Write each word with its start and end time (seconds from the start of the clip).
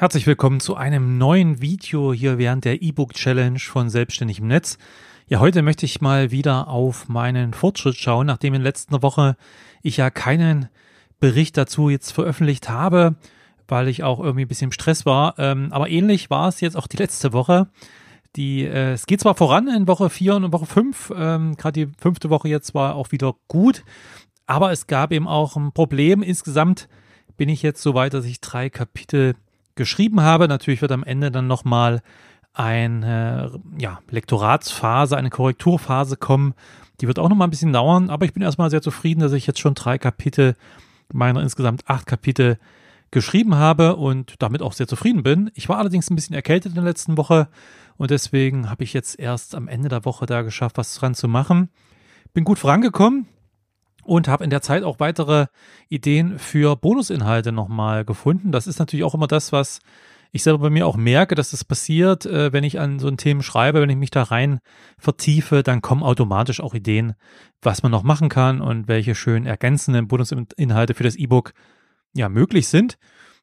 Herzlich 0.00 0.28
willkommen 0.28 0.60
zu 0.60 0.76
einem 0.76 1.18
neuen 1.18 1.60
Video 1.60 2.12
hier 2.12 2.38
während 2.38 2.64
der 2.64 2.82
E-Book 2.82 3.14
Challenge 3.14 3.58
von 3.58 3.90
Selbstständig 3.90 4.38
im 4.38 4.46
Netz. 4.46 4.78
Ja, 5.26 5.40
heute 5.40 5.60
möchte 5.62 5.86
ich 5.86 6.00
mal 6.00 6.30
wieder 6.30 6.68
auf 6.68 7.08
meinen 7.08 7.52
Fortschritt 7.52 7.96
schauen, 7.96 8.28
nachdem 8.28 8.54
in 8.54 8.62
letzter 8.62 9.02
Woche 9.02 9.36
ich 9.82 9.96
ja 9.96 10.10
keinen 10.10 10.68
Bericht 11.18 11.56
dazu 11.56 11.88
jetzt 11.88 12.12
veröffentlicht 12.12 12.68
habe, 12.68 13.16
weil 13.66 13.88
ich 13.88 14.04
auch 14.04 14.20
irgendwie 14.20 14.42
ein 14.42 14.48
bisschen 14.48 14.68
im 14.68 14.72
Stress 14.72 15.04
war. 15.04 15.36
Ähm, 15.36 15.72
aber 15.72 15.88
ähnlich 15.88 16.30
war 16.30 16.46
es 16.46 16.60
jetzt 16.60 16.76
auch 16.76 16.86
die 16.86 16.98
letzte 16.98 17.32
Woche. 17.32 17.66
Die, 18.36 18.66
äh, 18.66 18.92
es 18.92 19.04
geht 19.06 19.20
zwar 19.20 19.34
voran 19.34 19.66
in 19.66 19.88
Woche 19.88 20.10
4 20.10 20.36
und 20.36 20.52
Woche 20.52 20.66
5, 20.66 21.12
ähm, 21.16 21.56
gerade 21.56 21.86
die 21.86 21.92
fünfte 21.98 22.30
Woche 22.30 22.46
jetzt 22.46 22.72
war 22.72 22.94
auch 22.94 23.10
wieder 23.10 23.34
gut, 23.48 23.82
aber 24.46 24.70
es 24.70 24.86
gab 24.86 25.10
eben 25.10 25.26
auch 25.26 25.56
ein 25.56 25.72
Problem. 25.72 26.22
Insgesamt 26.22 26.88
bin 27.36 27.48
ich 27.48 27.62
jetzt 27.62 27.82
so 27.82 27.94
weit, 27.94 28.14
dass 28.14 28.26
ich 28.26 28.40
drei 28.40 28.70
Kapitel 28.70 29.34
geschrieben 29.78 30.20
habe. 30.20 30.46
Natürlich 30.48 30.82
wird 30.82 30.92
am 30.92 31.04
Ende 31.04 31.30
dann 31.30 31.46
nochmal 31.46 32.02
eine 32.52 33.58
ja, 33.78 34.00
Lektoratsphase, 34.10 35.16
eine 35.16 35.30
Korrekturphase 35.30 36.16
kommen. 36.18 36.52
Die 37.00 37.06
wird 37.06 37.18
auch 37.18 37.30
nochmal 37.30 37.46
ein 37.46 37.50
bisschen 37.50 37.72
dauern, 37.72 38.10
aber 38.10 38.26
ich 38.26 38.34
bin 38.34 38.42
erstmal 38.42 38.68
sehr 38.68 38.82
zufrieden, 38.82 39.20
dass 39.20 39.32
ich 39.32 39.46
jetzt 39.46 39.60
schon 39.60 39.74
drei 39.74 39.96
Kapitel 39.96 40.56
meiner 41.12 41.40
insgesamt 41.40 41.88
acht 41.88 42.06
Kapitel 42.06 42.58
geschrieben 43.10 43.54
habe 43.54 43.96
und 43.96 44.34
damit 44.40 44.60
auch 44.60 44.74
sehr 44.74 44.88
zufrieden 44.88 45.22
bin. 45.22 45.50
Ich 45.54 45.68
war 45.70 45.78
allerdings 45.78 46.10
ein 46.10 46.16
bisschen 46.16 46.34
erkältet 46.34 46.72
in 46.72 46.74
der 46.74 46.84
letzten 46.84 47.16
Woche 47.16 47.48
und 47.96 48.10
deswegen 48.10 48.68
habe 48.68 48.84
ich 48.84 48.92
jetzt 48.92 49.18
erst 49.18 49.54
am 49.54 49.68
Ende 49.68 49.88
der 49.88 50.04
Woche 50.04 50.26
da 50.26 50.42
geschafft, 50.42 50.76
was 50.76 50.94
dran 50.94 51.14
zu 51.14 51.28
machen. 51.28 51.70
Bin 52.34 52.44
gut 52.44 52.58
vorangekommen 52.58 53.26
und 54.08 54.26
habe 54.26 54.44
in 54.44 54.50
der 54.50 54.62
Zeit 54.62 54.82
auch 54.84 55.00
weitere 55.00 55.46
Ideen 55.88 56.38
für 56.38 56.76
Bonusinhalte 56.76 57.52
nochmal 57.52 58.04
gefunden. 58.04 58.52
Das 58.52 58.66
ist 58.66 58.78
natürlich 58.78 59.04
auch 59.04 59.14
immer 59.14 59.26
das, 59.26 59.52
was 59.52 59.80
ich 60.32 60.42
selber 60.42 60.64
bei 60.64 60.70
mir 60.70 60.86
auch 60.86 60.96
merke, 60.96 61.34
dass 61.34 61.50
das 61.50 61.64
passiert, 61.64 62.26
äh, 62.26 62.52
wenn 62.52 62.64
ich 62.64 62.80
an 62.80 62.98
so 62.98 63.08
ein 63.08 63.16
Themen 63.16 63.42
schreibe, 63.42 63.80
wenn 63.80 63.90
ich 63.90 63.96
mich 63.96 64.10
da 64.10 64.24
rein 64.24 64.60
vertiefe, 64.98 65.62
dann 65.62 65.80
kommen 65.80 66.02
automatisch 66.02 66.60
auch 66.60 66.74
Ideen, 66.74 67.14
was 67.62 67.82
man 67.82 67.92
noch 67.92 68.02
machen 68.02 68.28
kann 68.28 68.60
und 68.60 68.88
welche 68.88 69.14
schön 69.14 69.46
ergänzenden 69.46 70.08
Bonusinhalte 70.08 70.94
für 70.94 71.04
das 71.04 71.16
E-Book 71.16 71.52
ja 72.14 72.28
möglich 72.28 72.68
sind. 72.68 72.98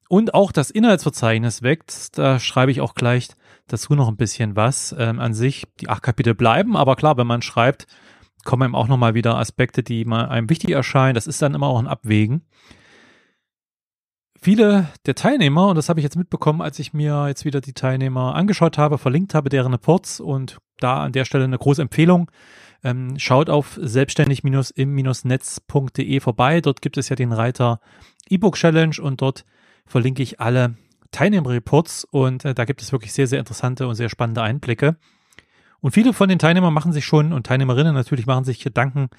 Und 0.07 0.35
auch 0.35 0.52
das 0.52 0.69
Inhaltsverzeichnis 0.69 1.63
wächst. 1.63 2.19
Da 2.19 2.39
schreibe 2.39 2.72
ich 2.72 2.81
auch 2.81 2.94
gleich 2.94 3.29
dazu 3.67 3.95
noch 3.95 4.07
ein 4.07 4.17
bisschen 4.17 4.55
was. 4.55 4.95
Ähm, 4.97 5.19
an 5.19 5.33
sich, 5.33 5.66
die 5.79 5.89
acht 5.89 6.03
Kapitel 6.03 6.35
bleiben, 6.35 6.77
aber 6.77 6.95
klar, 6.95 7.17
wenn 7.17 7.25
man 7.25 7.41
schreibt, 7.41 7.88
kommen 8.45 8.63
einem 8.63 8.75
auch 8.75 8.88
nochmal 8.88 9.13
wieder 9.13 9.38
Aspekte, 9.38 9.83
die 9.83 10.05
mal 10.05 10.29
einem 10.29 10.49
wichtig 10.49 10.71
erscheinen. 10.71 11.15
Das 11.15 11.27
ist 11.27 11.41
dann 11.41 11.53
immer 11.53 11.67
auch 11.67 11.79
ein 11.79 11.88
Abwägen. 11.88 12.43
Viele 14.39 14.88
der 15.05 15.15
Teilnehmer, 15.15 15.67
und 15.69 15.75
das 15.75 15.89
habe 15.89 15.99
ich 15.99 16.03
jetzt 16.03 16.17
mitbekommen, 16.17 16.61
als 16.61 16.77
ich 16.79 16.93
mir 16.93 17.27
jetzt 17.27 17.43
wieder 17.45 17.61
die 17.61 17.73
Teilnehmer 17.73 18.35
angeschaut 18.35 18.77
habe, 18.77 18.99
verlinkt 18.99 19.33
habe, 19.33 19.49
deren 19.49 19.73
Reports 19.73 20.19
und 20.19 20.59
da 20.77 21.03
an 21.03 21.11
der 21.11 21.25
Stelle 21.25 21.45
eine 21.45 21.57
große 21.57 21.81
Empfehlung. 21.81 22.29
Ähm, 22.83 23.16
schaut 23.17 23.49
auf 23.49 23.79
selbstständig-im-netz.de 23.81 26.19
vorbei. 26.19 26.61
Dort 26.61 26.83
gibt 26.83 26.97
es 26.97 27.09
ja 27.09 27.16
den 27.16 27.31
Reiter 27.31 27.79
E-Book 28.29 28.55
Challenge 28.55 28.95
und 29.01 29.21
dort 29.21 29.45
verlinke 29.88 30.21
ich 30.21 30.39
alle 30.39 30.75
Teilnehmerreports 31.11 32.05
und 32.05 32.45
äh, 32.45 32.53
da 32.53 32.66
gibt 32.66 32.81
es 32.81 32.91
wirklich 32.91 33.13
sehr, 33.13 33.27
sehr 33.27 33.39
interessante 33.39 33.88
und 33.88 33.95
sehr 33.95 34.09
spannende 34.09 34.43
Einblicke. 34.43 34.97
Und 35.86 35.91
viele 35.91 36.14
von 36.14 36.28
den 36.30 36.39
Teilnehmern 36.39 36.73
machen 36.73 36.94
sich 36.94 37.05
schon 37.05 37.31
und 37.31 37.45
Teilnehmerinnen 37.45 37.94
natürlich 37.94 38.25
machen 38.25 38.44
sich 38.44 38.59
Gedanken 38.59 39.09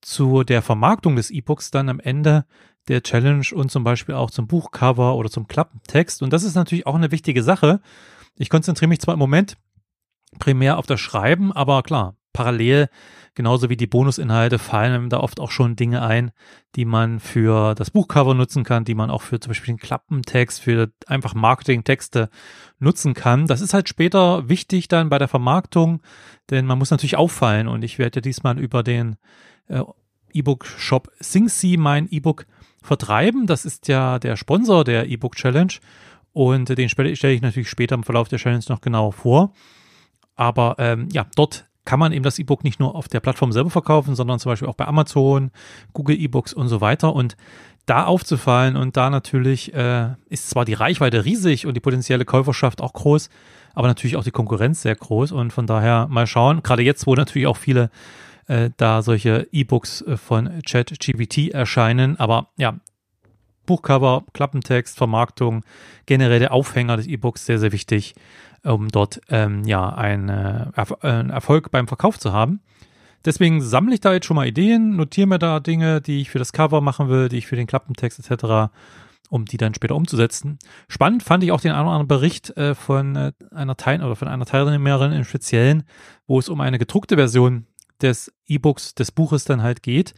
zu 0.00 0.44
der 0.44 0.62
Vermarktung 0.62 1.14
des 1.14 1.30
E-Books 1.30 1.70
dann 1.70 1.90
am 1.90 2.00
Ende 2.00 2.46
der 2.88 3.02
Challenge 3.02 3.44
und 3.52 3.70
zum 3.70 3.84
Beispiel 3.84 4.14
auch 4.14 4.30
zum 4.30 4.46
Buchcover 4.46 5.14
oder 5.16 5.28
zum 5.28 5.46
Klappentext. 5.46 6.22
Und 6.22 6.32
das 6.32 6.42
ist 6.42 6.54
natürlich 6.54 6.86
auch 6.86 6.94
eine 6.94 7.10
wichtige 7.10 7.42
Sache. 7.42 7.82
Ich 8.38 8.48
konzentriere 8.48 8.88
mich 8.88 9.00
zwar 9.00 9.12
im 9.12 9.18
Moment 9.18 9.58
primär 10.38 10.78
auf 10.78 10.86
das 10.86 11.00
Schreiben, 11.00 11.52
aber 11.52 11.82
klar, 11.82 12.16
parallel, 12.36 12.88
genauso 13.34 13.70
wie 13.70 13.78
die 13.78 13.86
Bonusinhalte, 13.86 14.58
fallen 14.58 15.08
da 15.08 15.20
oft 15.20 15.40
auch 15.40 15.50
schon 15.50 15.74
Dinge 15.74 16.02
ein, 16.02 16.32
die 16.74 16.84
man 16.84 17.18
für 17.18 17.74
das 17.74 17.90
Buchcover 17.90 18.34
nutzen 18.34 18.62
kann, 18.62 18.84
die 18.84 18.94
man 18.94 19.10
auch 19.10 19.22
für 19.22 19.40
zum 19.40 19.50
Beispiel 19.50 19.74
den 19.74 19.80
Klappentext, 19.80 20.60
für 20.60 20.92
einfach 21.06 21.34
Marketingtexte 21.34 22.28
nutzen 22.78 23.14
kann. 23.14 23.46
Das 23.46 23.62
ist 23.62 23.72
halt 23.72 23.88
später 23.88 24.50
wichtig 24.50 24.88
dann 24.88 25.08
bei 25.08 25.18
der 25.18 25.28
Vermarktung, 25.28 26.02
denn 26.50 26.66
man 26.66 26.78
muss 26.78 26.90
natürlich 26.90 27.16
auffallen 27.16 27.68
und 27.68 27.82
ich 27.82 27.98
werde 27.98 28.18
ja 28.18 28.20
diesmal 28.20 28.58
über 28.58 28.82
den 28.82 29.16
äh, 29.68 29.82
E-Book-Shop 30.34 31.10
SingSee 31.18 31.78
mein 31.78 32.08
E-Book 32.10 32.44
vertreiben. 32.82 33.46
Das 33.46 33.64
ist 33.64 33.88
ja 33.88 34.18
der 34.18 34.36
Sponsor 34.36 34.84
der 34.84 35.08
E-Book 35.08 35.36
Challenge 35.36 35.72
und 36.34 36.68
den 36.68 36.90
stelle 36.90 37.10
ich 37.10 37.40
natürlich 37.40 37.70
später 37.70 37.94
im 37.94 38.04
Verlauf 38.04 38.28
der 38.28 38.38
Challenge 38.38 38.64
noch 38.68 38.82
genauer 38.82 39.14
vor. 39.14 39.54
Aber 40.34 40.76
ähm, 40.78 41.08
ja, 41.10 41.26
dort 41.34 41.66
kann 41.86 41.98
man 41.98 42.12
eben 42.12 42.24
das 42.24 42.38
E-Book 42.38 42.64
nicht 42.64 42.78
nur 42.80 42.94
auf 42.94 43.08
der 43.08 43.20
Plattform 43.20 43.52
selber 43.52 43.70
verkaufen, 43.70 44.14
sondern 44.14 44.38
zum 44.38 44.52
Beispiel 44.52 44.68
auch 44.68 44.74
bei 44.74 44.86
Amazon, 44.86 45.50
Google 45.94 46.20
E-Books 46.20 46.52
und 46.52 46.68
so 46.68 46.82
weiter. 46.82 47.14
Und 47.14 47.36
da 47.86 48.04
aufzufallen 48.04 48.76
und 48.76 48.96
da 48.96 49.08
natürlich 49.08 49.72
äh, 49.72 50.10
ist 50.28 50.50
zwar 50.50 50.64
die 50.64 50.74
Reichweite 50.74 51.24
riesig 51.24 51.66
und 51.66 51.74
die 51.74 51.80
potenzielle 51.80 52.24
Käuferschaft 52.24 52.82
auch 52.82 52.92
groß, 52.92 53.30
aber 53.74 53.86
natürlich 53.86 54.16
auch 54.16 54.24
die 54.24 54.32
Konkurrenz 54.32 54.82
sehr 54.82 54.96
groß. 54.96 55.32
Und 55.32 55.52
von 55.52 55.66
daher 55.66 56.08
mal 56.10 56.26
schauen, 56.26 56.62
gerade 56.62 56.82
jetzt, 56.82 57.06
wo 57.06 57.14
natürlich 57.14 57.46
auch 57.46 57.56
viele 57.56 57.90
äh, 58.48 58.70
da 58.76 59.02
solche 59.02 59.48
E-Books 59.52 60.02
äh, 60.02 60.16
von 60.16 60.60
ChatGPT 60.68 61.50
erscheinen, 61.50 62.18
aber 62.18 62.48
ja, 62.56 62.74
Buchcover, 63.66 64.24
Klappentext, 64.32 64.96
Vermarktung, 64.96 65.64
generell 66.06 66.38
der 66.38 66.52
Aufhänger 66.52 66.96
des 66.96 67.06
E-Books 67.06 67.46
sehr, 67.46 67.58
sehr 67.58 67.72
wichtig 67.72 68.14
um 68.72 68.88
dort 68.88 69.20
ähm, 69.28 69.64
ja 69.64 69.88
ein, 69.88 70.28
äh, 70.28 70.66
einen 71.00 71.30
Erfolg 71.30 71.70
beim 71.70 71.88
Verkauf 71.88 72.18
zu 72.18 72.32
haben. 72.32 72.60
Deswegen 73.24 73.60
sammle 73.60 73.94
ich 73.94 74.00
da 74.00 74.12
jetzt 74.12 74.26
schon 74.26 74.36
mal 74.36 74.46
Ideen, 74.46 74.96
notiere 74.96 75.26
mir 75.26 75.38
da 75.38 75.58
Dinge, 75.58 76.00
die 76.00 76.20
ich 76.20 76.30
für 76.30 76.38
das 76.38 76.52
Cover 76.52 76.80
machen 76.80 77.08
will, 77.08 77.28
die 77.28 77.38
ich 77.38 77.46
für 77.46 77.56
den 77.56 77.66
Klappentext 77.66 78.18
etc., 78.18 78.72
um 79.28 79.44
die 79.44 79.56
dann 79.56 79.74
später 79.74 79.96
umzusetzen. 79.96 80.58
Spannend 80.86 81.24
fand 81.24 81.42
ich 81.42 81.50
auch 81.50 81.60
den 81.60 81.72
einen 81.72 81.86
oder 81.86 81.96
anderen 81.96 82.08
Bericht 82.08 82.56
äh, 82.56 82.76
von 82.76 83.16
äh, 83.16 83.32
einer 83.50 83.76
Teil 83.76 84.02
oder 84.04 84.14
von 84.14 84.28
einer 84.28 84.46
Teilnehmerin 84.46 85.12
im 85.12 85.24
Speziellen, 85.24 85.82
wo 86.28 86.38
es 86.38 86.48
um 86.48 86.60
eine 86.60 86.78
gedruckte 86.78 87.16
Version 87.16 87.66
des 88.00 88.32
E-Books, 88.46 88.94
des 88.94 89.10
Buches 89.10 89.44
dann 89.44 89.62
halt 89.62 89.82
geht. 89.82 90.14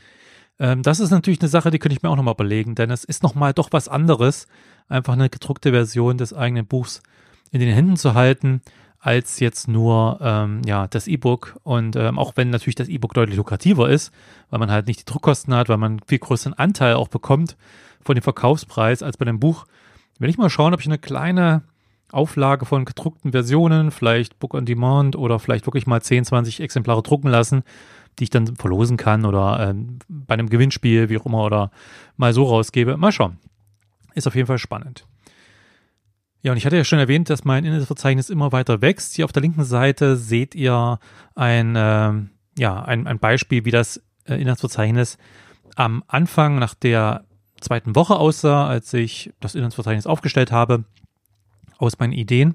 Ähm, 0.58 0.82
das 0.82 1.00
ist 1.00 1.10
natürlich 1.10 1.40
eine 1.40 1.48
Sache, 1.48 1.70
die 1.70 1.78
könnte 1.78 1.96
ich 1.96 2.02
mir 2.02 2.10
auch 2.10 2.16
nochmal 2.16 2.34
überlegen, 2.34 2.74
denn 2.74 2.90
es 2.90 3.04
ist 3.04 3.22
nochmal 3.22 3.54
doch 3.54 3.68
was 3.72 3.88
anderes, 3.88 4.46
einfach 4.88 5.14
eine 5.14 5.30
gedruckte 5.30 5.70
Version 5.70 6.18
des 6.18 6.34
eigenen 6.34 6.66
Buchs 6.66 7.02
in 7.50 7.60
den 7.60 7.72
Händen 7.72 7.96
zu 7.96 8.14
halten, 8.14 8.60
als 9.00 9.40
jetzt 9.40 9.68
nur 9.68 10.18
ähm, 10.20 10.62
ja 10.66 10.86
das 10.86 11.06
E-Book. 11.06 11.58
Und 11.62 11.96
ähm, 11.96 12.18
auch 12.18 12.32
wenn 12.36 12.50
natürlich 12.50 12.74
das 12.74 12.88
E-Book 12.88 13.14
deutlich 13.14 13.36
lukrativer 13.36 13.88
ist, 13.88 14.12
weil 14.50 14.58
man 14.58 14.70
halt 14.70 14.86
nicht 14.86 15.00
die 15.00 15.04
Druckkosten 15.04 15.54
hat, 15.54 15.68
weil 15.68 15.76
man 15.76 15.92
einen 15.92 16.00
viel 16.06 16.18
größeren 16.18 16.54
Anteil 16.54 16.94
auch 16.94 17.08
bekommt 17.08 17.56
von 18.02 18.14
dem 18.14 18.22
Verkaufspreis 18.22 19.02
als 19.02 19.16
bei 19.16 19.24
dem 19.24 19.40
Buch. 19.40 19.66
Will 20.18 20.30
ich 20.30 20.38
mal 20.38 20.50
schauen, 20.50 20.74
ob 20.74 20.80
ich 20.80 20.86
eine 20.86 20.98
kleine 20.98 21.62
Auflage 22.10 22.64
von 22.64 22.84
gedruckten 22.84 23.32
Versionen, 23.32 23.90
vielleicht 23.90 24.38
Book 24.38 24.54
on 24.54 24.64
Demand 24.64 25.14
oder 25.14 25.38
vielleicht 25.38 25.66
wirklich 25.66 25.86
mal 25.86 26.00
10, 26.00 26.24
20 26.24 26.60
Exemplare 26.60 27.02
drucken 27.02 27.28
lassen, 27.28 27.62
die 28.18 28.24
ich 28.24 28.30
dann 28.30 28.56
verlosen 28.56 28.96
kann 28.96 29.24
oder 29.24 29.70
ähm, 29.70 29.98
bei 30.08 30.34
einem 30.34 30.48
Gewinnspiel, 30.48 31.08
wie 31.08 31.18
auch 31.18 31.26
immer, 31.26 31.44
oder 31.44 31.70
mal 32.16 32.32
so 32.32 32.44
rausgebe. 32.44 32.96
Mal 32.96 33.12
schauen. 33.12 33.38
Ist 34.14 34.26
auf 34.26 34.34
jeden 34.34 34.46
Fall 34.46 34.58
spannend. 34.58 35.06
Ja, 36.42 36.52
und 36.52 36.58
ich 36.58 36.66
hatte 36.66 36.76
ja 36.76 36.84
schon 36.84 37.00
erwähnt, 37.00 37.30
dass 37.30 37.44
mein 37.44 37.64
Inhaltsverzeichnis 37.64 38.30
immer 38.30 38.52
weiter 38.52 38.80
wächst. 38.80 39.14
Hier 39.14 39.24
auf 39.24 39.32
der 39.32 39.42
linken 39.42 39.64
Seite 39.64 40.16
seht 40.16 40.54
ihr 40.54 40.98
ein, 41.34 41.74
äh, 41.74 42.12
ja, 42.58 42.82
ein, 42.82 43.06
ein 43.06 43.18
Beispiel, 43.18 43.64
wie 43.64 43.70
das 43.70 44.02
äh, 44.24 44.40
Inhaltsverzeichnis 44.40 45.18
am 45.74 46.04
Anfang 46.06 46.58
nach 46.58 46.74
der 46.74 47.24
zweiten 47.60 47.96
Woche 47.96 48.16
aussah, 48.16 48.68
als 48.68 48.92
ich 48.94 49.32
das 49.40 49.54
Inhaltsverzeichnis 49.54 50.06
aufgestellt 50.06 50.52
habe 50.52 50.84
aus 51.78 51.98
meinen 51.98 52.12
Ideen. 52.12 52.54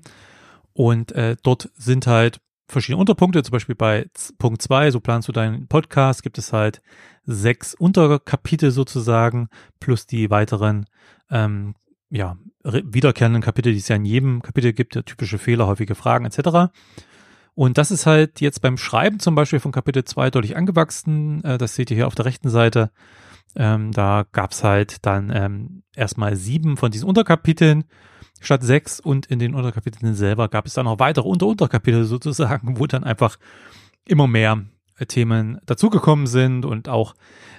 Und 0.74 1.12
äh, 1.12 1.36
dort 1.44 1.70
sind 1.76 2.08
halt 2.08 2.40
verschiedene 2.68 3.00
Unterpunkte, 3.00 3.44
zum 3.44 3.52
Beispiel 3.52 3.76
bei 3.76 4.08
Punkt 4.38 4.62
2, 4.62 4.92
so 4.92 5.00
planst 5.00 5.28
du 5.28 5.32
deinen 5.32 5.68
Podcast, 5.68 6.24
gibt 6.24 6.38
es 6.38 6.54
halt 6.54 6.82
sechs 7.26 7.74
Unterkapitel 7.74 8.72
sozusagen, 8.72 9.50
plus 9.80 10.08
die 10.08 10.30
weiteren 10.30 10.86
ähm, 11.30 11.76
ja, 12.14 12.38
wiederkehrenden 12.64 13.42
Kapitel, 13.42 13.74
die 13.74 13.80
es 13.80 13.88
ja 13.88 13.96
in 13.96 14.06
jedem 14.06 14.44
Kapitel 14.44 14.72
gibt, 14.72 14.94
typische 15.06 15.40
Fehler, 15.40 15.66
häufige 15.66 15.96
Fragen 15.96 16.26
etc. 16.26 16.72
Und 17.56 17.78
das 17.80 17.90
ist 17.90 18.06
halt 18.06 18.40
jetzt 18.40 18.62
beim 18.62 18.78
Schreiben 18.78 19.20
zum 19.20 19.34
Beispiel 19.34 19.60
von 19.60 19.72
Kapitel 19.72 20.04
2 20.04 20.30
deutlich 20.30 20.56
angewachsen. 20.56 21.44
Äh, 21.44 21.58
das 21.58 21.76
seht 21.76 21.90
ihr 21.90 21.96
hier 21.96 22.08
auf 22.08 22.16
der 22.16 22.26
rechten 22.26 22.50
Seite. 22.50 22.92
Ähm, 23.56 23.92
da 23.92 24.26
gab 24.32 24.52
es 24.52 24.64
halt 24.64 25.06
dann 25.06 25.32
ähm, 25.34 25.84
erstmal 25.96 26.36
sieben 26.36 26.78
von 26.78 26.92
diesen 26.92 27.10
Unterkapiteln 27.10 27.86
statt 28.40 28.64
sechs 28.64 29.00
und 29.00 29.26
in 29.26 29.40
den 29.40 29.56
Unterkapiteln 29.56 30.14
selber 30.14 30.50
gab 30.50 30.68
es 30.68 30.74
dann 30.74 30.86
noch 30.86 31.00
weitere 31.00 31.28
Unterunterkapitel 31.28 32.06
sozusagen, 32.06 32.78
wo 32.80 32.86
dann 32.86 33.04
einfach 33.04 33.38
immer 34.06 34.28
mehr 34.28 34.64
Themen 35.08 35.60
dazugekommen 35.66 36.28
sind 36.28 36.66
und 36.66 36.90
auch 36.90 37.16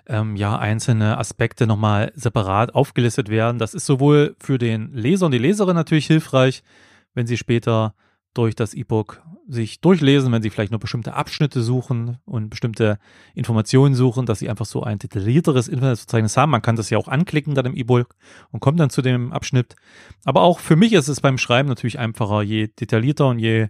ähm, 0.06 0.36
ja 0.36 0.58
einzelne 0.58 1.18
Aspekte 1.18 1.66
nochmal 1.66 2.12
separat 2.14 2.74
aufgelistet 2.74 3.28
werden. 3.28 3.58
Das 3.58 3.74
ist 3.74 3.86
sowohl 3.86 4.36
für 4.38 4.58
den 4.58 4.92
Leser 4.92 5.26
und 5.26 5.32
die 5.32 5.38
Leserin 5.38 5.76
natürlich 5.76 6.06
hilfreich, 6.06 6.62
wenn 7.14 7.26
sie 7.26 7.36
später 7.36 7.94
durch 8.34 8.56
das 8.56 8.74
E-Book 8.74 9.22
sich 9.46 9.80
durchlesen, 9.80 10.32
wenn 10.32 10.42
sie 10.42 10.50
vielleicht 10.50 10.70
nur 10.70 10.80
bestimmte 10.80 11.14
Abschnitte 11.14 11.62
suchen 11.62 12.18
und 12.24 12.48
bestimmte 12.48 12.98
Informationen 13.34 13.94
suchen, 13.94 14.26
dass 14.26 14.38
sie 14.38 14.48
einfach 14.48 14.64
so 14.64 14.82
ein 14.82 14.98
detaillierteres 14.98 15.68
Internetverzeichnis 15.68 16.36
haben. 16.36 16.50
Man 16.50 16.62
kann 16.62 16.76
das 16.76 16.90
ja 16.90 16.98
auch 16.98 17.08
anklicken 17.08 17.54
dann 17.54 17.66
im 17.66 17.76
E-Book 17.76 18.14
und 18.50 18.60
kommt 18.60 18.80
dann 18.80 18.90
zu 18.90 19.02
dem 19.02 19.32
Abschnitt. 19.32 19.76
Aber 20.24 20.42
auch 20.42 20.60
für 20.60 20.76
mich 20.76 20.94
ist 20.94 21.08
es 21.08 21.20
beim 21.20 21.38
Schreiben 21.38 21.68
natürlich 21.68 21.98
einfacher, 21.98 22.42
je 22.42 22.68
detaillierter 22.68 23.28
und 23.28 23.38
je 23.38 23.68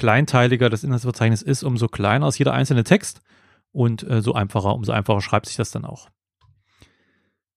kleinteiliger 0.00 0.70
das 0.70 0.82
Internetverzeichnis 0.82 1.42
ist, 1.42 1.62
umso 1.62 1.86
kleiner 1.86 2.26
ist 2.26 2.38
jeder 2.38 2.54
einzelne 2.54 2.84
Text 2.84 3.20
und 3.70 4.02
äh, 4.08 4.22
so 4.22 4.32
einfacher, 4.32 4.74
umso 4.74 4.92
einfacher 4.92 5.20
schreibt 5.20 5.44
sich 5.44 5.56
das 5.56 5.70
dann 5.70 5.84
auch. 5.84 6.08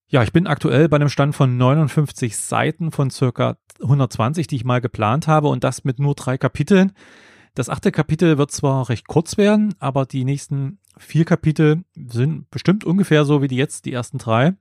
Ja, 0.08 0.22
ich 0.22 0.30
bin 0.30 0.46
aktuell 0.46 0.90
bei 0.90 0.96
einem 0.96 1.08
Stand 1.08 1.34
von 1.34 1.56
59 1.56 2.36
Seiten 2.36 2.92
von 2.92 3.10
circa 3.10 3.56
120, 3.80 4.46
die 4.46 4.56
ich 4.56 4.64
mal 4.64 4.82
geplant 4.82 5.26
habe 5.26 5.48
und 5.48 5.64
das 5.64 5.84
mit 5.84 5.98
nur 5.98 6.14
drei 6.14 6.36
Kapiteln. 6.36 6.92
Das 7.54 7.70
achte 7.70 7.90
Kapitel 7.90 8.36
wird 8.36 8.50
zwar 8.50 8.90
recht 8.90 9.08
kurz 9.08 9.38
werden, 9.38 9.74
aber 9.78 10.04
die 10.04 10.26
nächsten 10.26 10.80
vier 10.98 11.24
Kapitel 11.24 11.84
sind 11.94 12.50
bestimmt 12.50 12.84
ungefähr 12.84 13.24
so 13.24 13.40
wie 13.40 13.48
die 13.48 13.56
jetzt, 13.56 13.86
die 13.86 13.92
ersten 13.94 14.18
drei 14.18 14.54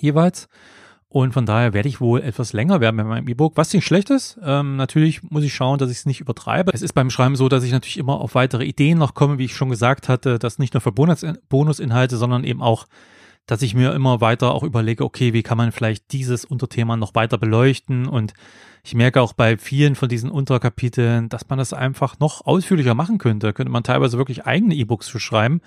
jeweils. 0.00 0.48
Und 1.12 1.32
von 1.32 1.44
daher 1.44 1.72
werde 1.72 1.88
ich 1.88 2.00
wohl 2.00 2.22
etwas 2.22 2.52
länger 2.52 2.80
werden 2.80 2.94
mit 2.94 3.06
meinem 3.06 3.26
E-Book, 3.26 3.56
was 3.56 3.72
nicht 3.74 3.84
schlecht 3.84 4.10
ist. 4.10 4.38
Ähm, 4.44 4.76
natürlich 4.76 5.24
muss 5.24 5.42
ich 5.42 5.52
schauen, 5.52 5.76
dass 5.76 5.90
ich 5.90 5.98
es 5.98 6.06
nicht 6.06 6.20
übertreibe. 6.20 6.70
Es 6.72 6.82
ist 6.82 6.92
beim 6.92 7.10
Schreiben 7.10 7.34
so, 7.34 7.48
dass 7.48 7.64
ich 7.64 7.72
natürlich 7.72 7.98
immer 7.98 8.20
auf 8.20 8.36
weitere 8.36 8.64
Ideen 8.64 8.96
noch 8.96 9.14
komme, 9.14 9.36
wie 9.36 9.46
ich 9.46 9.56
schon 9.56 9.70
gesagt 9.70 10.08
hatte, 10.08 10.38
dass 10.38 10.60
nicht 10.60 10.72
nur 10.72 10.80
für 10.80 10.92
Bonus 10.92 11.26
Bonusinhalte, 11.48 12.16
sondern 12.16 12.44
eben 12.44 12.62
auch, 12.62 12.86
dass 13.46 13.60
ich 13.60 13.74
mir 13.74 13.92
immer 13.92 14.20
weiter 14.20 14.54
auch 14.54 14.62
überlege, 14.62 15.04
okay, 15.04 15.32
wie 15.32 15.42
kann 15.42 15.58
man 15.58 15.72
vielleicht 15.72 16.12
dieses 16.12 16.44
Unterthema 16.44 16.96
noch 16.96 17.16
weiter 17.16 17.38
beleuchten 17.38 18.06
und 18.06 18.32
ich 18.84 18.94
merke 18.94 19.20
auch 19.20 19.32
bei 19.32 19.56
vielen 19.56 19.96
von 19.96 20.08
diesen 20.08 20.30
Unterkapiteln, 20.30 21.28
dass 21.28 21.48
man 21.48 21.58
das 21.58 21.72
einfach 21.72 22.20
noch 22.20 22.46
ausführlicher 22.46 22.94
machen 22.94 23.18
könnte. 23.18 23.52
Könnte 23.52 23.72
man 23.72 23.82
teilweise 23.82 24.16
wirklich 24.16 24.46
eigene 24.46 24.74
E-Books 24.76 25.10
schreiben 25.10 25.60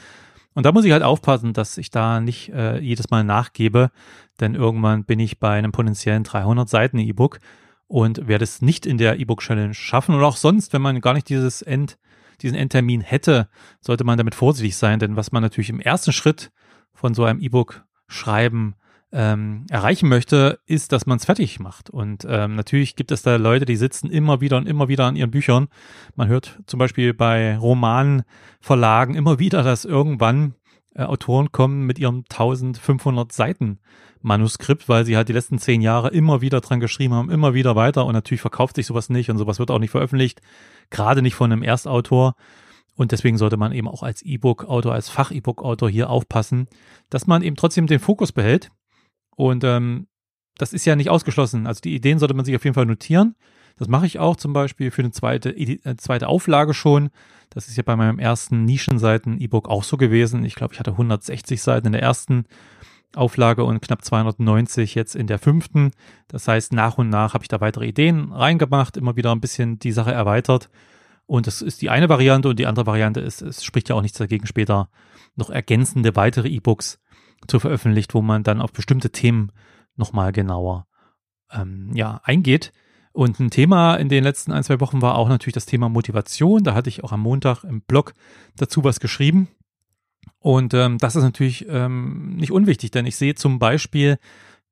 und 0.54 0.66
da 0.66 0.72
muss 0.72 0.86
ich 0.86 0.92
halt 0.92 1.04
aufpassen, 1.04 1.54
dass 1.54 1.78
ich 1.78 1.90
da 1.90 2.20
nicht 2.20 2.50
äh, 2.50 2.80
jedes 2.80 3.10
Mal 3.10 3.24
nachgebe, 3.24 3.92
denn 4.40 4.56
irgendwann 4.56 5.06
bin 5.06 5.20
ich 5.20 5.40
bei 5.40 5.52
einem 5.52 5.72
potenziellen 5.72 6.24
300 6.24 6.70
Seiten 6.70 7.00
E-Book 7.00 7.40
und 7.88 8.28
werde 8.28 8.44
es 8.44 8.62
nicht 8.62 8.86
in 8.86 8.98
der 8.98 9.20
E-Book 9.20 9.42
Challenge 9.42 9.74
schaffen. 9.74 10.16
Und 10.16 10.24
auch 10.24 10.38
sonst, 10.38 10.74
wenn 10.74 10.82
man 10.82 11.02
gar 11.02 11.14
nicht 11.14 11.30
dieses 11.30 11.62
End, 11.62 11.98
diesen 12.42 12.58
Endtermin 12.58 13.02
hätte, 13.02 13.50
sollte 13.82 14.04
man 14.04 14.18
damit 14.18 14.36
vorsichtig 14.36 14.76
sein, 14.76 15.00
denn 15.00 15.16
was 15.16 15.32
man 15.32 15.44
natürlich 15.44 15.70
im 15.70 15.80
ersten 15.80 16.12
Schritt 16.12 16.52
von 16.94 17.14
so 17.14 17.24
einem 17.24 17.40
E-Book 17.40 17.86
schreiben 18.08 18.76
ähm, 19.14 19.66
erreichen 19.70 20.10
möchte, 20.10 20.60
ist, 20.66 20.92
dass 20.92 21.06
man 21.06 21.18
es 21.18 21.26
fertig 21.26 21.60
macht. 21.60 21.92
Und 21.92 22.26
ähm, 22.28 22.56
natürlich 22.56 22.96
gibt 22.96 23.12
es 23.12 23.22
da 23.22 23.36
Leute, 23.36 23.66
die 23.66 23.76
sitzen 23.76 24.10
immer 24.10 24.42
wieder 24.42 24.58
und 24.58 24.68
immer 24.68 24.88
wieder 24.88 25.06
an 25.06 25.16
ihren 25.16 25.30
Büchern. 25.30 25.68
Man 26.16 26.28
hört 26.28 26.60
zum 26.66 26.80
Beispiel 26.80 27.14
bei 27.14 27.56
Romanverlagen 27.58 29.16
immer 29.16 29.38
wieder, 29.38 29.62
dass 29.62 29.86
irgendwann 29.86 30.56
äh, 30.96 31.04
Autoren 31.04 31.52
kommen 31.52 31.86
mit 31.86 32.00
ihrem 32.00 32.24
1500 32.28 33.32
Seiten 33.32 33.80
Manuskript, 34.22 34.90
weil 34.90 35.06
sie 35.06 35.16
halt 35.16 35.30
die 35.30 35.34
letzten 35.34 35.60
zehn 35.60 35.82
Jahre 35.82 36.10
immer 36.10 36.42
wieder 36.42 36.60
dran 36.62 36.80
geschrieben 36.80 37.14
haben, 37.14 37.30
immer 37.30 37.54
wieder 37.54 37.76
weiter 37.76 38.06
und 38.06 38.14
natürlich 38.14 38.42
verkauft 38.42 38.78
sich 38.78 38.88
sowas 38.88 39.10
nicht 39.10 39.30
und 39.30 39.38
sowas 39.38 39.60
wird 39.60 39.70
auch 39.70 39.80
nicht 39.80 39.92
veröffentlicht, 39.92 40.42
gerade 40.90 41.22
nicht 41.22 41.36
von 41.36 41.52
einem 41.52 41.62
Erstautor. 41.62 42.36
Und 42.96 43.12
deswegen 43.12 43.38
sollte 43.38 43.58
man 43.58 43.74
eben 43.74 43.88
auch 43.88 44.02
als 44.04 44.22
E-Book-Autor, 44.22 44.94
als 44.94 45.10
Fach-E-Book-Autor 45.10 45.90
hier 45.90 46.10
aufpassen, 46.10 46.68
dass 47.10 47.28
man 47.28 47.42
eben 47.42 47.56
trotzdem 47.56 47.88
den 47.88 48.00
Fokus 48.00 48.32
behält 48.32 48.72
und 49.36 49.64
ähm, 49.64 50.08
das 50.58 50.74
ist 50.74 50.86
ja 50.86 50.96
nicht 50.96 51.10
ausgeschlossen. 51.10 51.68
Also 51.68 51.82
die 51.82 51.96
Ideen 51.96 52.20
sollte 52.20 52.34
man 52.34 52.46
sich 52.46 52.56
auf 52.56 52.64
jeden 52.64 52.76
Fall 52.76 52.86
notieren. 52.86 53.36
Das 53.78 53.88
mache 53.88 54.06
ich 54.06 54.20
auch 54.20 54.36
zum 54.36 54.54
Beispiel 54.54 54.92
für 54.92 55.02
eine 55.02 55.12
zweite, 55.12 55.50
äh, 55.50 55.96
zweite 55.98 56.28
Auflage 56.28 56.74
schon. 56.74 57.10
Das 57.50 57.68
ist 57.68 57.78
ja 57.78 57.84
bei 57.84 57.96
meinem 57.96 58.20
ersten 58.20 58.66
Nischenseiten-E-Book 58.66 59.68
auch 59.68 59.84
so 59.84 59.98
gewesen. 59.98 60.46
Ich 60.46 60.56
glaube, 60.56 60.74
ich 60.74 60.80
hatte 60.80 60.92
160 60.92 61.62
Seiten 61.62 61.88
in 61.88 61.94
der 61.94 62.02
ersten 62.02 62.46
Auflage 63.16 63.64
und 63.64 63.82
knapp 63.82 64.04
290 64.04 64.96
jetzt 64.96 65.16
in 65.16 65.28
der 65.28 65.40
fünften. 65.40 65.92
Das 66.28 66.48
heißt, 66.48 66.74
nach 66.74 66.98
und 66.98 67.10
nach 67.10 67.34
habe 67.34 67.44
ich 67.44 67.48
da 67.48 67.62
weitere 67.62 67.88
Ideen 67.88 68.32
reingemacht, 68.32 68.98
immer 68.98 69.16
wieder 69.16 69.32
ein 69.32 69.42
bisschen 69.42 69.80
die 69.80 69.92
Sache 69.92 70.12
erweitert. 70.12 70.70
Und 71.26 71.48
das 71.48 71.62
ist 71.62 71.82
die 71.82 71.90
eine 71.90 72.10
Variante 72.10 72.50
und 72.50 72.60
die 72.60 72.66
andere 72.66 72.86
Variante 72.86 73.20
ist, 73.20 73.42
es 73.42 73.64
spricht 73.64 73.90
ja 73.90 73.96
auch 73.96 74.02
nichts 74.02 74.18
dagegen, 74.18 74.46
später 74.46 74.90
noch 75.36 75.50
ergänzende 75.50 76.16
weitere 76.16 76.50
E-Books 76.50 77.00
zu 77.48 77.60
veröffentlicht, 77.60 78.14
wo 78.14 78.22
man 78.22 78.44
dann 78.44 78.62
auf 78.62 78.72
bestimmte 78.72 79.12
Themen 79.12 79.52
nochmal 79.96 80.32
genauer 80.32 80.88
ähm, 81.52 81.92
ja, 81.94 82.22
eingeht. 82.24 82.72
Und 83.12 83.40
ein 83.40 83.52
Thema 83.52 83.96
in 83.96 84.10
den 84.10 84.24
letzten 84.24 84.52
ein, 84.52 84.64
zwei 84.64 84.80
Wochen 84.80 85.02
war 85.02 85.16
auch 85.16 85.30
natürlich 85.30 85.54
das 85.54 85.68
Thema 85.68 85.88
Motivation. 85.88 86.64
Da 86.64 86.74
hatte 86.74 86.90
ich 86.90 87.04
auch 87.04 87.12
am 87.12 87.22
Montag 87.22 87.64
im 87.64 87.82
Blog 87.82 88.14
dazu 88.56 88.84
was 88.84 89.00
geschrieben. 89.00 89.48
Und 90.40 90.74
ähm, 90.74 90.98
das 90.98 91.16
ist 91.16 91.24
natürlich 91.24 91.68
ähm, 91.70 92.36
nicht 92.36 92.52
unwichtig, 92.52 92.92
denn 92.92 93.06
ich 93.06 93.16
sehe 93.16 93.36
zum 93.36 93.60
Beispiel, 93.60 94.18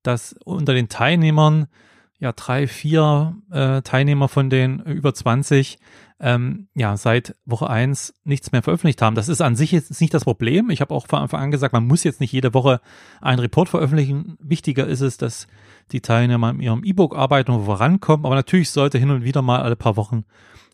dass 0.01 0.35
unter 0.43 0.73
den 0.73 0.89
Teilnehmern 0.89 1.67
ja 2.21 2.31
drei, 2.31 2.67
vier 2.67 3.35
äh, 3.51 3.81
Teilnehmer 3.81 4.29
von 4.29 4.49
den 4.49 4.79
über 4.81 5.13
20 5.13 5.79
ähm, 6.19 6.67
ja 6.75 6.95
seit 6.95 7.35
Woche 7.45 7.67
eins 7.67 8.13
nichts 8.23 8.51
mehr 8.51 8.61
veröffentlicht 8.61 9.01
haben. 9.01 9.15
Das 9.15 9.27
ist 9.27 9.41
an 9.41 9.55
sich 9.55 9.71
jetzt 9.71 9.99
nicht 9.99 10.13
das 10.13 10.23
Problem. 10.23 10.69
Ich 10.69 10.79
habe 10.79 10.93
auch 10.93 11.07
von 11.07 11.19
Anfang 11.19 11.41
an 11.41 11.51
gesagt, 11.51 11.73
man 11.73 11.87
muss 11.87 12.03
jetzt 12.03 12.21
nicht 12.21 12.31
jede 12.31 12.53
Woche 12.53 12.79
einen 13.21 13.39
Report 13.39 13.69
veröffentlichen. 13.69 14.37
Wichtiger 14.39 14.85
ist 14.85 15.01
es, 15.01 15.17
dass 15.17 15.47
die 15.91 16.01
Teilnehmer 16.01 16.51
in 16.51 16.59
ihrem 16.59 16.83
E-Book 16.83 17.17
arbeiten 17.17 17.51
und 17.51 17.65
vorankommen. 17.65 18.27
Aber 18.27 18.35
natürlich 18.35 18.69
sollte 18.69 18.99
hin 18.99 19.09
und 19.09 19.23
wieder 19.23 19.41
mal 19.41 19.63
alle 19.63 19.75
paar 19.75 19.97
Wochen 19.97 20.23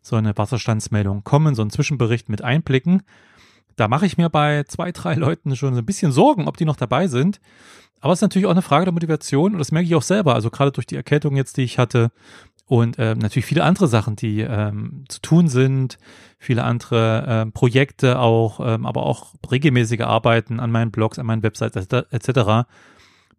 so 0.01 0.17
eine 0.17 0.37
Wasserstandsmeldung 0.37 1.23
kommen, 1.23 1.55
so 1.55 1.61
ein 1.61 1.69
Zwischenbericht 1.69 2.27
mit 2.27 2.41
Einblicken. 2.41 3.03
Da 3.77 3.87
mache 3.87 4.05
ich 4.05 4.17
mir 4.17 4.29
bei 4.29 4.63
zwei, 4.63 4.91
drei 4.91 5.13
Leuten 5.13 5.55
schon 5.55 5.73
so 5.73 5.79
ein 5.79 5.85
bisschen 5.85 6.11
Sorgen, 6.11 6.47
ob 6.47 6.57
die 6.57 6.65
noch 6.65 6.75
dabei 6.75 7.07
sind. 7.07 7.39
Aber 8.01 8.13
es 8.13 8.19
ist 8.19 8.23
natürlich 8.23 8.45
auch 8.45 8.51
eine 8.51 8.61
Frage 8.61 8.85
der 8.85 8.93
Motivation 8.93 9.53
und 9.53 9.59
das 9.59 9.71
merke 9.71 9.87
ich 9.87 9.95
auch 9.95 10.01
selber. 10.01 10.35
Also 10.35 10.49
gerade 10.49 10.71
durch 10.71 10.85
die 10.85 10.95
Erkältung 10.95 11.35
jetzt, 11.35 11.57
die 11.57 11.63
ich 11.63 11.79
hatte 11.79 12.11
und 12.65 12.99
äh, 12.99 13.15
natürlich 13.15 13.45
viele 13.45 13.63
andere 13.63 13.87
Sachen, 13.87 14.15
die 14.15 14.41
ähm, 14.41 15.05
zu 15.07 15.21
tun 15.21 15.47
sind, 15.47 15.97
viele 16.37 16.63
andere 16.63 17.45
äh, 17.47 17.51
Projekte 17.51 18.19
auch, 18.19 18.59
ähm, 18.59 18.85
aber 18.85 19.05
auch 19.05 19.33
regelmäßige 19.49 20.01
Arbeiten 20.01 20.59
an 20.59 20.71
meinen 20.71 20.91
Blogs, 20.91 21.17
an 21.17 21.25
meinen 21.25 21.43
Websites 21.43 21.87
etc. 21.87 22.67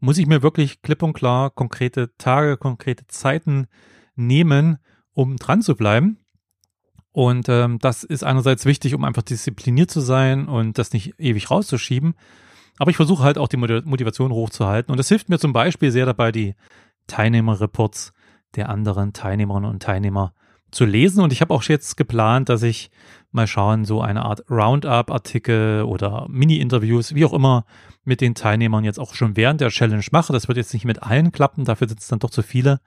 Muss 0.01 0.19
ich 0.19 0.27
mir 0.27 0.43
wirklich 0.43 0.83
klipp 0.83 1.03
und 1.03 1.13
klar 1.13 1.51
konkrete 1.51 2.17
Tage, 2.17 2.57
konkrete 2.57 3.07
Zeiten 3.09 3.67
nehmen, 4.17 4.79
um 5.13 5.37
dran 5.37 5.63
zu 5.63 5.77
bleiben. 5.77 6.19
Und 7.19 7.49
ähm, 7.49 7.81
das 7.81 8.05
ist 8.05 8.23
einerseits 8.23 8.65
wichtig, 8.65 8.95
um 8.95 9.03
einfach 9.03 9.23
diszipliniert 9.23 9.91
zu 9.91 9.99
sein 9.99 10.47
und 10.47 10.79
das 10.79 10.93
nicht 10.93 11.19
ewig 11.19 11.51
rauszuschieben. 11.51 12.15
Aber 12.79 12.93
ich 12.93 12.97
versuche 12.97 13.25
halt 13.25 13.39
auch 13.39 13.49
die 13.49 13.57
Motivation 13.57 14.31
hochzuhalten. 14.31 14.93
Und 14.93 14.99
das 14.99 15.09
hilft 15.09 15.29
mir 15.29 15.41
zum 15.41 15.53
Beispiel 15.53 15.91
sehr 15.91 16.07
dabei, 16.07 16.31
die 16.31 16.55
Teilnehmerreports 17.09 18.13
der 18.55 18.69
anderen 18.69 19.15
Teilnehmerinnen 19.15 19.69
und 19.69 19.83
Teilnehmer 19.83 20.33
zu 20.71 20.85
lesen. 20.85 21.21
Und 21.21 21.33
ich 21.33 21.41
habe 21.41 21.53
auch 21.53 21.65
jetzt 21.65 21.97
geplant, 21.97 22.51
dass 22.51 22.63
ich 22.63 22.89
mal 23.33 23.49
schauen, 23.49 23.85
so 23.85 24.01
eine 24.01 24.25
Art 24.25 24.49
Roundup-Artikel 24.49 25.83
oder 25.83 26.25
Mini-Interviews, 26.29 27.17
wie 27.17 27.25
auch 27.25 27.33
immer, 27.33 27.65
mit 28.05 28.21
den 28.21 28.37
Teilnehmern 28.37 28.85
jetzt 28.85 29.01
auch 29.01 29.15
schon 29.15 29.37
während 29.37 29.61
der 29.61 29.71
Challenge 29.71 30.07
mache. 30.13 30.33
Das 30.33 30.47
wird 30.47 30.57
jetzt 30.57 30.73
nicht 30.73 30.85
mit 30.85 31.03
allen 31.03 31.33
klappen, 31.33 31.65
dafür 31.65 31.89
sind 31.89 31.99
es 31.99 32.07
dann 32.07 32.21
doch 32.21 32.31
zu 32.31 32.43
viele. 32.43 32.79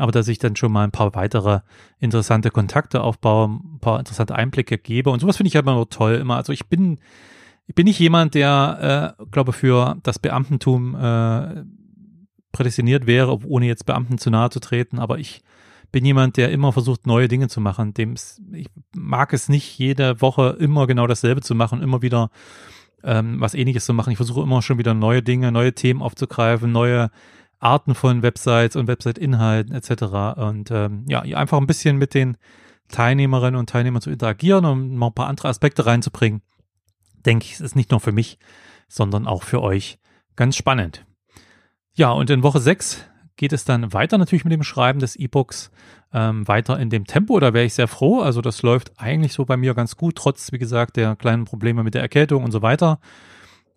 Aber 0.00 0.12
dass 0.12 0.28
ich 0.28 0.38
dann 0.38 0.56
schon 0.56 0.72
mal 0.72 0.84
ein 0.84 0.90
paar 0.90 1.14
weitere 1.14 1.60
interessante 1.98 2.50
Kontakte 2.50 3.02
aufbaue, 3.02 3.48
ein 3.48 3.78
paar 3.80 3.98
interessante 3.98 4.34
Einblicke 4.34 4.78
gebe. 4.78 5.10
Und 5.10 5.20
sowas 5.20 5.36
finde 5.36 5.48
ich 5.48 5.54
halt 5.54 5.64
immer 5.64 5.74
nur 5.74 5.90
toll. 5.90 6.14
Immer, 6.14 6.36
also 6.36 6.52
ich 6.52 6.66
bin 6.66 6.98
bin 7.74 7.84
nicht 7.84 7.98
jemand, 7.98 8.34
der, 8.34 9.16
äh, 9.20 9.24
glaube 9.30 9.52
für 9.52 9.96
das 10.02 10.18
Beamtentum 10.18 10.94
äh, 10.94 11.64
prädestiniert 12.52 13.06
wäre, 13.06 13.38
ohne 13.46 13.66
jetzt 13.66 13.86
Beamten 13.86 14.18
zu 14.18 14.30
nahe 14.30 14.50
zu 14.50 14.60
treten, 14.60 14.98
aber 14.98 15.18
ich 15.18 15.42
bin 15.92 16.04
jemand, 16.04 16.36
der 16.36 16.50
immer 16.50 16.72
versucht, 16.72 17.06
neue 17.06 17.28
Dinge 17.28 17.48
zu 17.48 17.60
machen. 17.60 17.94
Dem 17.94 18.14
ich 18.52 18.66
mag 18.94 19.32
es 19.32 19.48
nicht, 19.48 19.78
jede 19.78 20.20
Woche 20.20 20.56
immer 20.60 20.86
genau 20.86 21.06
dasselbe 21.06 21.42
zu 21.42 21.54
machen, 21.54 21.82
immer 21.82 22.02
wieder 22.02 22.30
ähm, 23.02 23.40
was 23.40 23.54
ähnliches 23.54 23.86
zu 23.86 23.94
machen. 23.94 24.10
Ich 24.10 24.16
versuche 24.16 24.42
immer 24.42 24.62
schon 24.62 24.78
wieder 24.78 24.94
neue 24.94 25.22
Dinge, 25.22 25.50
neue 25.50 25.72
Themen 25.72 26.02
aufzugreifen, 26.02 26.70
neue 26.70 27.10
Arten 27.60 27.94
von 27.94 28.22
Websites 28.22 28.74
und 28.74 28.88
Website-Inhalten 28.88 29.74
etc. 29.74 30.02
Und 30.36 30.70
ähm, 30.70 31.04
ja, 31.08 31.20
einfach 31.20 31.58
ein 31.58 31.66
bisschen 31.66 31.96
mit 31.96 32.14
den 32.14 32.36
Teilnehmerinnen 32.88 33.58
und 33.58 33.70
Teilnehmern 33.70 34.02
zu 34.02 34.10
interagieren 34.10 34.64
und 34.64 34.96
mal 34.96 35.08
ein 35.08 35.14
paar 35.14 35.28
andere 35.28 35.48
Aspekte 35.48 35.86
reinzubringen 35.86 36.42
denke 37.26 37.46
ich, 37.46 37.60
ist 37.60 37.76
nicht 37.76 37.90
nur 37.90 38.00
für 38.00 38.12
mich, 38.12 38.38
sondern 38.88 39.26
auch 39.26 39.42
für 39.42 39.62
euch 39.62 39.98
ganz 40.36 40.56
spannend. 40.56 41.04
Ja, 41.94 42.10
und 42.10 42.30
in 42.30 42.42
Woche 42.42 42.60
6 42.60 43.06
geht 43.36 43.52
es 43.52 43.64
dann 43.64 43.92
weiter 43.92 44.18
natürlich 44.18 44.44
mit 44.44 44.52
dem 44.52 44.62
Schreiben 44.62 45.00
des 45.00 45.16
E-Books, 45.16 45.70
ähm, 46.12 46.46
weiter 46.46 46.78
in 46.78 46.90
dem 46.90 47.06
Tempo. 47.06 47.40
Da 47.40 47.54
wäre 47.54 47.64
ich 47.64 47.74
sehr 47.74 47.88
froh. 47.88 48.20
Also 48.20 48.40
das 48.40 48.62
läuft 48.62 48.92
eigentlich 48.98 49.32
so 49.32 49.44
bei 49.44 49.56
mir 49.56 49.74
ganz 49.74 49.96
gut, 49.96 50.16
trotz, 50.16 50.52
wie 50.52 50.58
gesagt, 50.58 50.96
der 50.96 51.16
kleinen 51.16 51.44
Probleme 51.44 51.82
mit 51.82 51.94
der 51.94 52.02
Erkältung 52.02 52.44
und 52.44 52.52
so 52.52 52.62
weiter. 52.62 53.00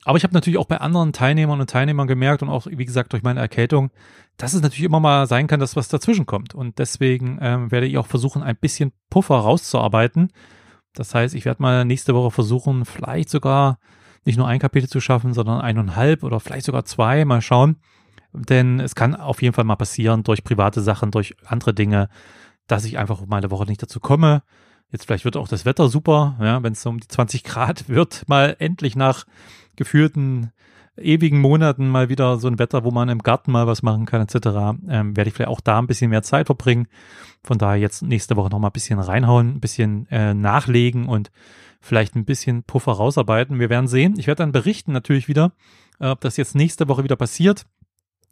Aber 0.05 0.17
ich 0.17 0.23
habe 0.23 0.33
natürlich 0.33 0.59
auch 0.59 0.65
bei 0.65 0.77
anderen 0.77 1.13
Teilnehmern 1.13 1.61
und 1.61 1.69
Teilnehmern 1.69 2.07
gemerkt 2.07 2.43
und 2.43 2.49
auch, 2.49 2.67
wie 2.69 2.85
gesagt, 2.85 3.13
durch 3.13 3.23
meine 3.23 3.39
Erkältung, 3.39 3.91
dass 4.37 4.53
es 4.53 4.61
natürlich 4.61 4.85
immer 4.85 4.99
mal 4.99 5.27
sein 5.27 5.47
kann, 5.47 5.59
dass 5.59 5.75
was 5.75 5.87
dazwischen 5.87 6.25
kommt. 6.25 6.53
Und 6.53 6.79
deswegen 6.79 7.37
ähm, 7.41 7.71
werde 7.71 7.87
ich 7.87 7.97
auch 7.97 8.07
versuchen, 8.07 8.43
ein 8.43 8.57
bisschen 8.57 8.91
Puffer 9.09 9.35
rauszuarbeiten. 9.35 10.31
Das 10.93 11.15
heißt, 11.15 11.35
ich 11.35 11.45
werde 11.45 11.61
mal 11.61 11.85
nächste 11.85 12.13
Woche 12.13 12.31
versuchen, 12.31 12.85
vielleicht 12.85 13.29
sogar 13.29 13.79
nicht 14.25 14.37
nur 14.37 14.47
ein 14.47 14.59
Kapitel 14.59 14.89
zu 14.89 14.99
schaffen, 14.99 15.33
sondern 15.33 15.61
eineinhalb 15.61 16.23
oder 16.23 16.39
vielleicht 16.39 16.65
sogar 16.65 16.85
zwei. 16.85 17.25
Mal 17.25 17.41
schauen. 17.41 17.77
Denn 18.33 18.79
es 18.79 18.95
kann 18.95 19.15
auf 19.15 19.41
jeden 19.41 19.53
Fall 19.53 19.63
mal 19.63 19.75
passieren, 19.75 20.23
durch 20.23 20.43
private 20.43 20.81
Sachen, 20.81 21.11
durch 21.11 21.35
andere 21.45 21.73
Dinge, 21.73 22.09
dass 22.67 22.85
ich 22.85 22.97
einfach 22.97 23.25
mal 23.25 23.37
eine 23.37 23.51
Woche 23.51 23.65
nicht 23.65 23.81
dazu 23.81 23.99
komme. 23.99 24.43
Jetzt 24.93 25.07
vielleicht 25.07 25.25
wird 25.25 25.37
auch 25.37 25.47
das 25.47 25.65
Wetter 25.65 25.89
super, 25.89 26.37
ja, 26.39 26.61
wenn 26.61 26.73
es 26.73 26.85
um 26.85 26.99
die 26.99 27.07
20 27.07 27.43
Grad 27.43 27.89
wird, 27.89 28.23
mal 28.29 28.55
endlich 28.59 28.95
nach 28.95 29.25
geführten 29.75 30.51
ewigen 30.95 31.41
Monaten 31.41 31.89
mal 31.89 32.09
wieder 32.09 32.37
so 32.37 32.47
ein 32.47 32.59
Wetter, 32.59 32.83
wo 32.83 32.91
man 32.91 33.09
im 33.09 33.17
Garten 33.17 33.51
mal 33.51 33.65
was 33.65 33.81
machen 33.81 34.05
kann, 34.05 34.21
etc., 34.21 34.77
ähm, 34.87 35.17
werde 35.17 35.27
ich 35.27 35.33
vielleicht 35.33 35.49
auch 35.49 35.61
da 35.61 35.79
ein 35.79 35.87
bisschen 35.87 36.11
mehr 36.11 36.21
Zeit 36.21 36.45
verbringen. 36.45 36.87
Von 37.43 37.57
daher 37.57 37.77
jetzt 37.77 38.03
nächste 38.03 38.35
Woche 38.35 38.49
nochmal 38.49 38.69
ein 38.69 38.73
bisschen 38.73 38.99
reinhauen, 38.99 39.55
ein 39.55 39.59
bisschen 39.59 40.07
äh, 40.11 40.35
nachlegen 40.35 41.07
und 41.07 41.31
vielleicht 41.81 42.15
ein 42.15 42.25
bisschen 42.25 42.61
Puffer 42.61 42.91
rausarbeiten. 42.91 43.59
Wir 43.59 43.71
werden 43.71 43.87
sehen. 43.87 44.13
Ich 44.19 44.27
werde 44.27 44.43
dann 44.43 44.51
berichten 44.51 44.91
natürlich 44.91 45.27
wieder, 45.27 45.53
äh, 45.99 46.09
ob 46.09 46.21
das 46.21 46.37
jetzt 46.37 46.53
nächste 46.53 46.87
Woche 46.87 47.03
wieder 47.03 47.15
passiert 47.15 47.65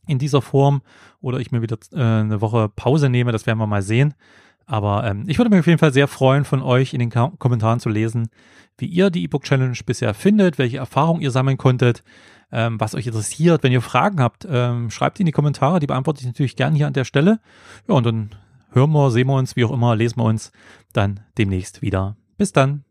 in 0.06 0.20
dieser 0.20 0.44
Form 0.44 0.84
oder 1.22 1.40
ich 1.40 1.52
mir 1.52 1.64
wieder 1.64 1.78
äh, 1.92 2.00
eine 2.00 2.42
Woche 2.42 2.70
Pause 2.70 3.10
nehme. 3.10 3.32
Das 3.32 3.48
werden 3.48 3.58
wir 3.58 3.68
mal 3.68 3.82
sehen. 3.82 4.14
Aber 4.72 5.04
ähm, 5.04 5.26
ich 5.28 5.38
würde 5.38 5.50
mich 5.50 5.60
auf 5.60 5.68
jeden 5.68 5.80
Fall 5.80 5.92
sehr 5.92 6.08
freuen, 6.08 6.46
von 6.46 6.62
euch 6.62 6.94
in 6.94 7.02
den 7.02 7.10
Ka 7.10 7.34
Kommentaren 7.40 7.82
zu 7.82 7.90
lesen, 7.90 8.30
wie 8.78 8.86
ihr 8.86 9.10
die 9.10 9.22
E-Book 9.24 9.44
Challenge 9.44 9.78
bisher 9.86 10.14
findet, 10.14 10.58
welche 10.58 10.78
Erfahrungen 10.78 11.22
ihr 11.22 11.30
sammeln 11.30 11.58
konntet, 11.58 12.06
ähm, 12.54 12.80
was 12.80 12.96
euch 12.96 13.06
interessiert. 13.06 13.64
Wenn 13.64 13.74
ihr 13.74 13.82
Fragen 13.82 14.22
habt, 14.22 14.48
ähm, 14.50 14.90
schreibt 14.90 15.20
in 15.20 15.26
die 15.26 15.34
Kommentare, 15.34 15.82
die 15.82 15.88
beantworte 15.88 16.22
ich 16.22 16.26
natürlich 16.26 16.56
gern 16.56 16.74
hier 16.74 16.88
an 16.88 16.94
der 16.94 17.04
Stelle. 17.04 17.42
Ja, 17.90 17.96
und 17.96 18.06
dann 18.06 18.30
hören 18.70 18.94
wir, 18.94 19.12
sehen 19.12 19.28
wir 19.28 19.36
uns, 19.36 19.58
wie 19.58 19.66
auch 19.66 19.74
immer, 19.74 19.94
lesen 19.94 20.20
wir 20.20 20.24
uns 20.24 20.54
dann 20.94 21.20
demnächst 21.38 21.82
wieder. 21.82 22.16
Bis 22.38 22.54
dann. 22.54 22.86